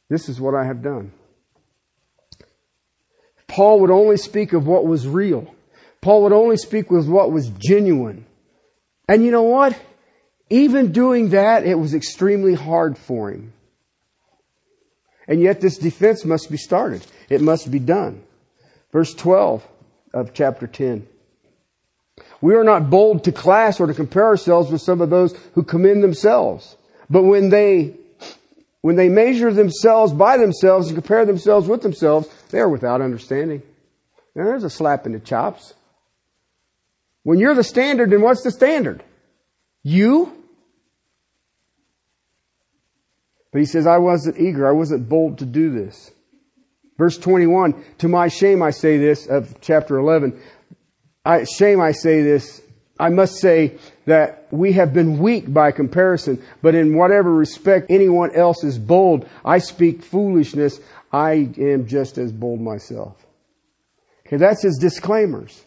[0.09, 1.13] This is what I have done.
[3.57, 5.51] Paul would only speak of what was real.
[5.99, 8.23] Paul would only speak with what was genuine.
[9.09, 9.75] And you know what?
[10.51, 13.53] Even doing that, it was extremely hard for him.
[15.27, 17.03] And yet this defense must be started.
[17.29, 18.21] It must be done.
[18.91, 19.67] Verse 12
[20.13, 21.07] of chapter 10.
[22.41, 25.63] We are not bold to class or to compare ourselves with some of those who
[25.63, 26.77] commend themselves.
[27.09, 27.95] But when they,
[28.81, 33.61] when they measure themselves by themselves and compare themselves with themselves, they are without understanding.
[34.35, 35.73] Now there's a slap in the chops.
[37.23, 39.03] When you're the standard, then what's the standard?
[39.83, 40.33] You?
[43.51, 44.67] But he says, I wasn't eager.
[44.67, 46.11] I wasn't bold to do this.
[46.97, 50.39] Verse 21, to my shame I say this of chapter 11.
[51.25, 52.61] I, shame I say this.
[52.99, 58.35] I must say that we have been weak by comparison, but in whatever respect anyone
[58.35, 60.79] else is bold, I speak foolishness.
[61.11, 63.25] I am just as bold myself.
[64.25, 65.63] Okay, that's his disclaimers.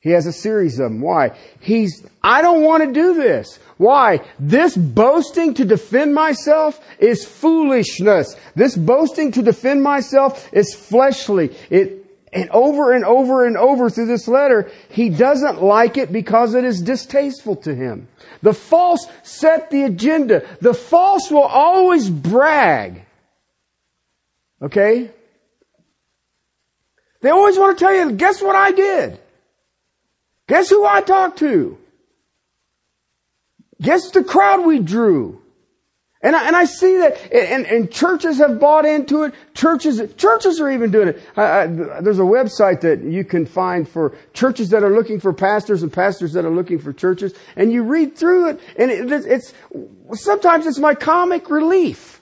[0.00, 1.00] He has a series of them.
[1.00, 1.30] Why?
[1.60, 3.58] He's, I don't want to do this.
[3.78, 4.20] Why?
[4.38, 8.36] This boasting to defend myself is foolishness.
[8.54, 11.56] This boasting to defend myself is fleshly.
[11.70, 12.04] It,
[12.34, 16.64] and over and over and over through this letter, he doesn't like it because it
[16.64, 18.08] is distasteful to him.
[18.42, 20.46] The false set the agenda.
[20.60, 23.06] The false will always brag.
[24.64, 25.10] Okay?
[27.20, 29.20] They always want to tell you, guess what I did?
[30.48, 31.78] Guess who I talked to?
[33.80, 35.40] Guess the crowd we drew?
[36.22, 39.34] And I, and I see that, and, and churches have bought into it.
[39.52, 41.22] Churches, churches are even doing it.
[41.36, 45.34] I, I, there's a website that you can find for churches that are looking for
[45.34, 47.34] pastors and pastors that are looking for churches.
[47.56, 49.52] And you read through it, and it, it's,
[50.14, 52.13] sometimes it's my comic relief.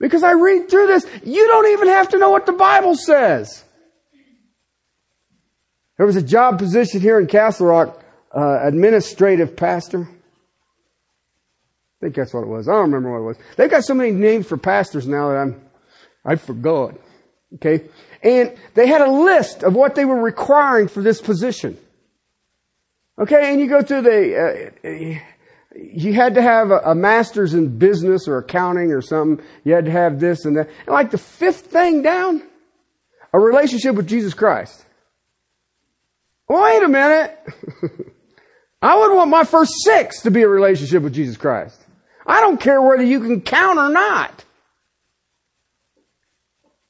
[0.00, 3.64] Because I read through this, you don't even have to know what the Bible says.
[5.96, 8.02] There was a job position here in Castle Rock,
[8.36, 10.02] uh, administrative pastor.
[10.02, 10.06] I
[12.00, 12.68] think that's what it was.
[12.68, 13.36] I don't remember what it was.
[13.56, 15.62] They've got so many names for pastors now that I'm,
[16.24, 16.96] I forgot.
[17.54, 17.88] Okay.
[18.22, 21.78] And they had a list of what they were requiring for this position.
[23.18, 23.52] Okay.
[23.52, 25.20] And you go through the, uh,
[25.76, 29.44] you had to have a, a, master's in business or accounting or something.
[29.64, 30.68] You had to have this and that.
[30.86, 32.42] And like the fifth thing down,
[33.32, 34.84] a relationship with Jesus Christ.
[36.48, 37.38] wait a minute.
[38.82, 41.80] I would want my first six to be a relationship with Jesus Christ.
[42.26, 44.44] I don't care whether you can count or not.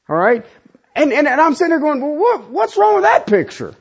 [0.08, 0.44] All right?
[0.94, 3.74] And, and, and I'm sitting there going, well, what, what's wrong with that picture?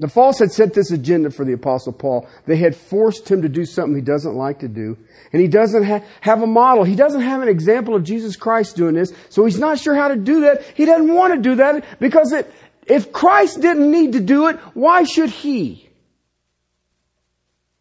[0.00, 2.28] The false had set this agenda for the apostle Paul.
[2.46, 4.96] They had forced him to do something he doesn't like to do.
[5.32, 6.84] And he doesn't ha- have a model.
[6.84, 9.12] He doesn't have an example of Jesus Christ doing this.
[9.28, 10.62] So he's not sure how to do that.
[10.76, 12.52] He doesn't want to do that because it,
[12.86, 15.90] if Christ didn't need to do it, why should he?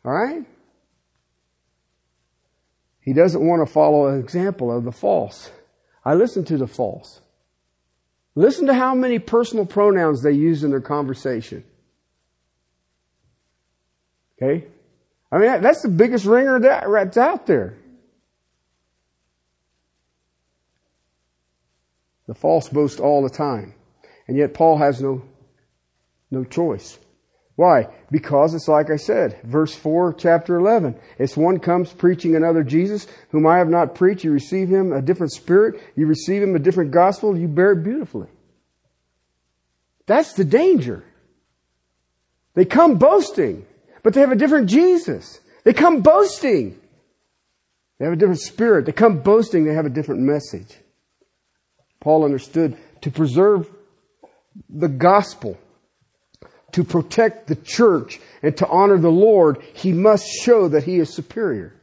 [0.03, 0.45] Alright?
[3.01, 5.51] He doesn't want to follow an example of the false.
[6.03, 7.21] I listen to the false.
[8.33, 11.63] Listen to how many personal pronouns they use in their conversation.
[14.41, 14.67] Okay?
[15.31, 17.77] I mean, that's the biggest ringer that's out there.
[22.27, 23.73] The false boast all the time.
[24.27, 25.23] And yet Paul has no,
[26.29, 26.99] no choice.
[27.55, 27.87] Why?
[28.11, 30.95] Because it's like I said, verse 4, chapter 11.
[31.17, 34.23] It's one comes preaching another Jesus, whom I have not preached.
[34.23, 35.81] You receive him a different spirit.
[35.95, 37.35] You receive him a different gospel.
[37.35, 38.27] You bear it beautifully.
[40.05, 41.03] That's the danger.
[42.53, 43.65] They come boasting,
[44.03, 45.39] but they have a different Jesus.
[45.63, 46.79] They come boasting.
[47.99, 48.85] They have a different spirit.
[48.85, 49.65] They come boasting.
[49.65, 50.77] They have a different message.
[51.99, 53.69] Paul understood to preserve
[54.69, 55.57] the gospel
[56.77, 61.13] to protect the church and to honor the Lord, he must show that he is
[61.13, 61.73] superior.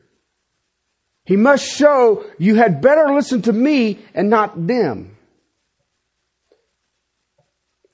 [1.24, 5.16] He must show you had better listen to me and not them.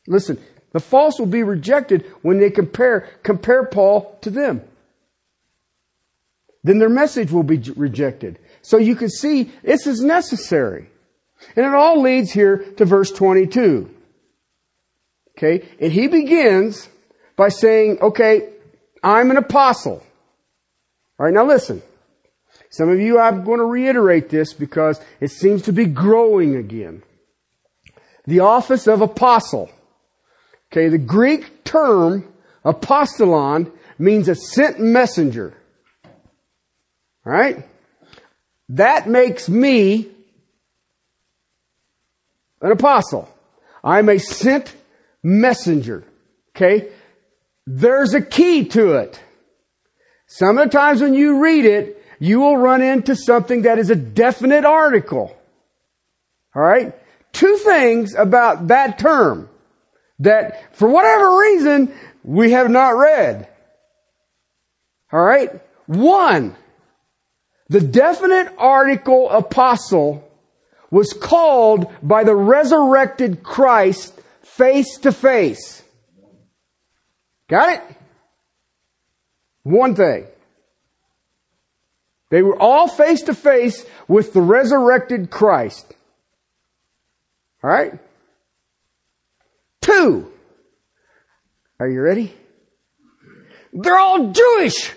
[0.07, 0.39] Listen,
[0.73, 4.63] the false will be rejected when they compare, compare Paul to them.
[6.63, 8.39] Then their message will be rejected.
[8.63, 10.89] So you can see this is necessary.
[11.57, 13.91] And it all leads here to verse 22.
[15.37, 15.67] Okay?
[15.81, 16.89] And he begins
[17.37, 18.51] by saying, okay,
[19.03, 20.05] I'm an apostle.
[21.19, 21.83] Alright, now listen.
[22.71, 27.03] Some of you, I'm going to reiterate this because it seems to be growing again.
[28.27, 29.71] The office of apostle.
[30.73, 32.33] Okay, the Greek term
[32.65, 35.55] apostolon means a sent messenger.
[37.27, 37.67] Alright?
[38.71, 40.09] That makes me
[42.63, 43.29] an apostle.
[43.83, 44.75] I'm a sent
[45.23, 46.05] messenger.
[46.55, 46.89] Okay?
[47.67, 49.21] There's a key to it.
[50.27, 53.91] Some of the times when you read it, you will run into something that is
[53.91, 55.37] a definite article.
[56.55, 56.95] Alright?
[57.33, 59.49] Two things about that term
[60.21, 61.93] that for whatever reason
[62.23, 63.49] we have not read.
[65.13, 65.51] Alright?
[65.87, 66.55] One,
[67.69, 70.27] the definite article apostle
[70.91, 75.83] was called by the resurrected Christ face to face.
[77.49, 77.97] Got it?
[79.63, 80.27] One thing.
[82.31, 85.93] They were all face to face with the resurrected Christ.
[87.63, 87.99] Alright?
[89.81, 90.31] Two.
[91.79, 92.35] Are you ready?
[93.73, 94.93] They're all Jewish.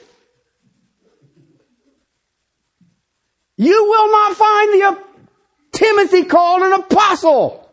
[3.57, 4.95] You will not find the uh,
[5.71, 7.69] Timothy called an apostle.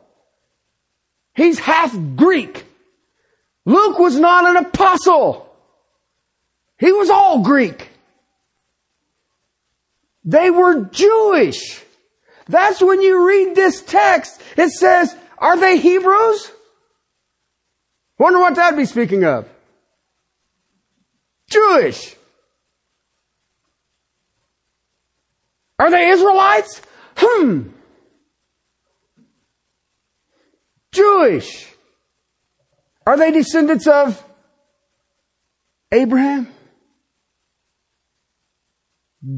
[1.34, 2.64] He's half Greek.
[3.64, 5.50] Luke was not an apostle.
[6.78, 7.88] He was all Greek.
[10.24, 11.82] They were Jewish.
[12.46, 16.50] That's when you read this text, it says, are they Hebrews?
[18.20, 19.48] Wonder what that'd be speaking of.
[21.50, 22.14] Jewish.
[25.78, 26.82] Are they Israelites?
[27.16, 27.70] Hmm.
[30.92, 31.72] Jewish.
[33.06, 34.22] Are they descendants of
[35.90, 36.52] Abraham?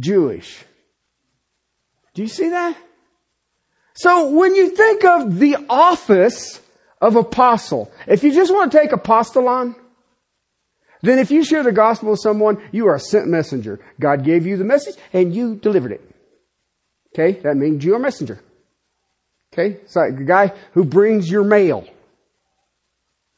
[0.00, 0.64] Jewish.
[2.14, 2.76] Do you see that?
[3.94, 6.60] So when you think of the office
[7.02, 9.74] of apostle, if you just want to take apostolon,
[11.02, 13.80] then if you share the gospel with someone, you are a sent messenger.
[13.98, 16.00] God gave you the message and you delivered it.
[17.12, 17.40] Okay?
[17.40, 18.40] That means you're a messenger.
[19.52, 19.80] Okay?
[19.82, 21.84] It's like the guy who brings your mail.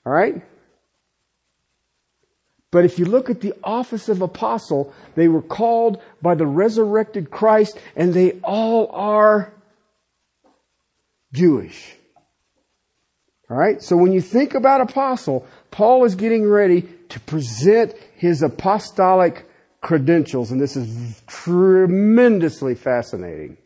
[0.06, 0.42] Alright?
[2.70, 7.30] But if you look at the office of apostle, they were called by the resurrected
[7.30, 9.54] Christ and they all are
[11.32, 11.96] Jewish.
[13.50, 13.82] Alright?
[13.82, 19.46] So when you think about apostle, Paul is getting ready to present his apostolic
[19.80, 23.58] credentials and this is tremendously fascinating.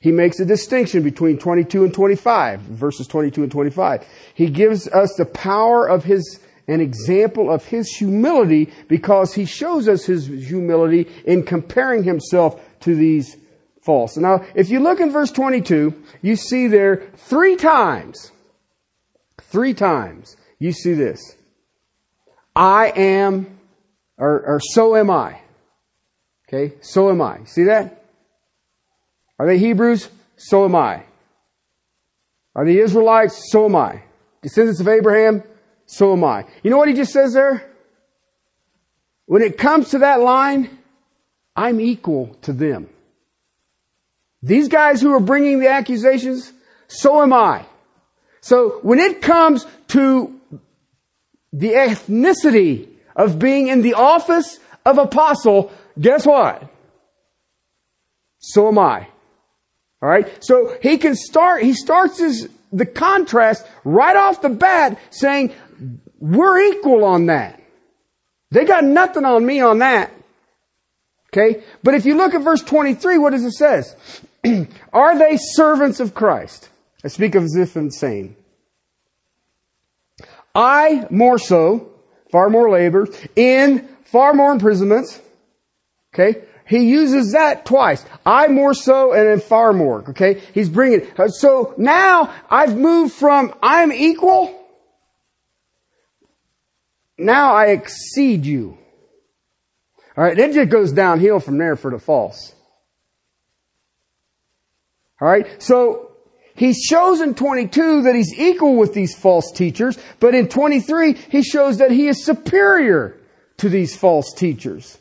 [0.00, 4.06] He makes a distinction between 22 and 25, verses 22 and 25.
[4.34, 9.88] He gives us the power of his, an example of his humility because he shows
[9.88, 13.36] us his humility in comparing himself to these
[13.82, 14.16] false.
[14.16, 18.30] Now, if you look in verse 22, you see there three times,
[19.48, 21.36] three times, you see this.
[22.54, 23.58] I am,
[24.16, 25.40] or, or so am I.
[26.48, 27.44] Okay, so am I.
[27.44, 28.04] See that?
[29.38, 30.08] Are they Hebrews?
[30.36, 31.02] So am I.
[32.54, 33.50] Are they Israelites?
[33.50, 34.02] So am I.
[34.42, 35.42] Descendants of Abraham?
[35.86, 36.44] So am I.
[36.62, 37.64] You know what he just says there?
[39.26, 40.78] When it comes to that line,
[41.54, 42.88] I'm equal to them.
[44.42, 46.52] These guys who are bringing the accusations,
[46.86, 47.66] so am I.
[48.40, 50.38] So when it comes to
[51.52, 56.62] the ethnicity of being in the office of apostle, guess what?
[58.38, 59.08] So am I.
[60.02, 60.44] Alright?
[60.44, 65.52] So he can start, he starts his, the contrast right off the bat saying,
[66.20, 67.60] we're equal on that.
[68.50, 70.12] They got nothing on me on that.
[71.32, 71.62] Okay?
[71.82, 73.96] But if you look at verse 23, what does it says?
[74.92, 76.68] Are they servants of Christ?
[77.04, 78.36] I speak of as if insane.
[80.54, 81.90] I more so,
[82.30, 85.20] far more labor, in far more imprisonments.
[86.12, 86.42] Okay?
[86.66, 88.04] He uses that twice.
[88.26, 90.10] I more so and then far more.
[90.10, 90.42] Okay?
[90.52, 94.54] He's bringing, so now I've moved from I'm equal.
[97.16, 98.78] Now I exceed you.
[100.16, 102.52] Alright, it just goes downhill from there for the false.
[105.22, 106.07] Alright, so
[106.58, 111.42] he shows in 22 that he's equal with these false teachers, but in 23 he
[111.42, 113.16] shows that he is superior
[113.58, 114.98] to these false teachers.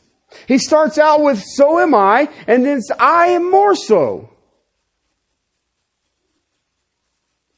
[0.47, 4.29] He starts out with, so am I, and then I am more so.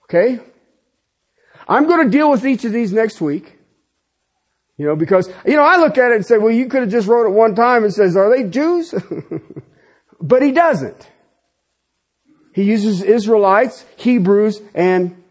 [0.06, 0.40] Okay?
[1.68, 3.58] I'm going to deal with each of these next week.
[4.78, 6.90] You know, because, you know, I look at it and say, well, you could have
[6.90, 8.96] just wrote it one time and says, are they Jews?
[10.22, 11.10] but he doesn't.
[12.60, 15.24] He uses Israelites, Hebrews, and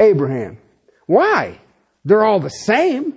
[0.00, 0.56] Abraham.
[1.04, 1.60] Why?
[2.06, 3.12] They're all the same.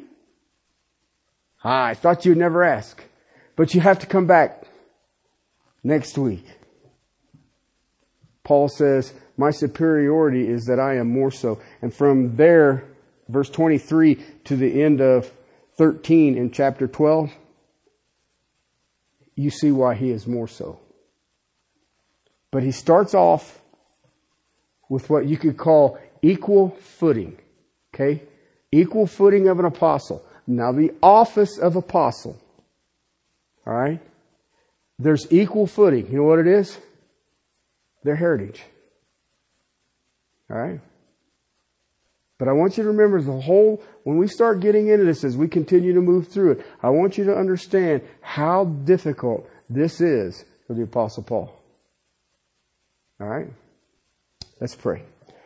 [1.64, 3.02] Ah, I thought you'd never ask.
[3.56, 4.66] But you have to come back
[5.82, 6.46] next week.
[8.44, 11.62] Paul says, my superiority is that I am more so.
[11.82, 12.84] And from there,
[13.30, 15.32] verse 23 to the end of
[15.78, 17.32] 13 in chapter 12,
[19.38, 20.82] you see why he is more so.
[22.56, 23.60] But he starts off
[24.88, 27.38] with what you could call equal footing.
[27.94, 28.24] Okay?
[28.72, 30.26] Equal footing of an apostle.
[30.48, 32.42] Now the office of apostle.
[33.68, 34.00] Alright?
[34.98, 36.10] There's equal footing.
[36.10, 36.78] You know what it is?
[38.06, 38.64] Their heritage.
[40.50, 40.80] Alright?
[42.38, 45.36] But I want you to remember the whole, when we start getting into this as
[45.36, 50.46] we continue to move through it, I want you to understand how difficult this is
[50.66, 51.65] for the apostle Paul.
[53.20, 53.48] All right?
[54.60, 55.04] Let's pray.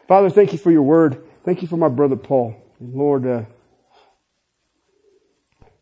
[0.08, 1.24] Father, thank you for your word.
[1.46, 2.56] Thank you for my brother Paul.
[2.80, 3.44] Lord, uh,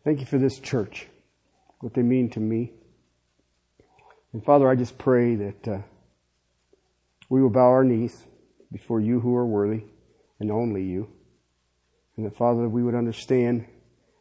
[0.04, 1.06] thank you for this church,
[1.80, 2.72] what they mean to me.
[4.32, 5.78] And Father, I just pray that uh,
[7.28, 8.26] we will bow our knees
[8.70, 9.84] before you who are worthy
[10.40, 11.08] and only you.
[12.16, 13.66] And that, Father, we would understand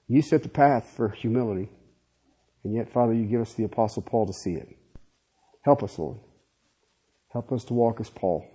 [0.08, 1.70] you set the path for humility.
[2.64, 4.70] And yet, Father, you give us the Apostle Paul to see it.
[5.64, 6.18] Help us, Lord.
[7.38, 8.48] Help us to walk as Paul.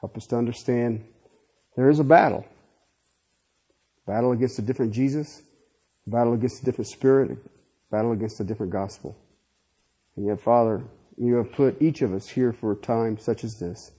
[0.00, 1.04] Help us to understand
[1.76, 2.44] there is a battle.
[4.04, 5.40] Battle against a different Jesus,
[6.08, 7.38] battle against a different spirit,
[7.88, 9.16] battle against a different gospel.
[10.16, 10.82] And yet, Father,
[11.16, 13.92] you have put each of us here for a time such as this.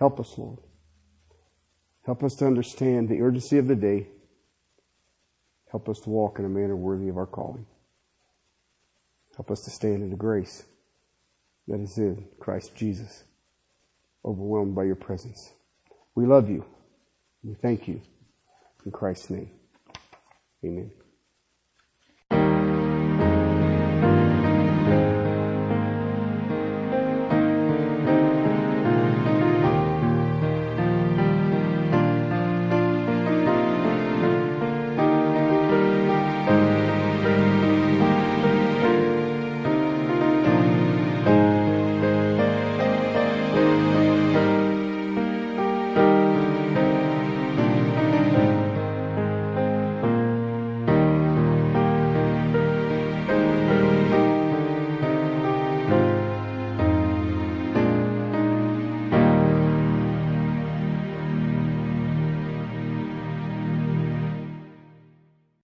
[0.00, 0.58] Help us, Lord.
[2.06, 4.08] Help us to understand the urgency of the day.
[5.70, 7.66] Help us to walk in a manner worthy of our calling.
[9.36, 10.64] Help us to stand in the grace
[11.68, 13.24] that is in Christ Jesus,
[14.24, 15.52] overwhelmed by your presence.
[16.14, 16.64] We love you.
[17.42, 18.00] We thank you.
[18.84, 19.50] In Christ's name,
[20.64, 20.92] amen.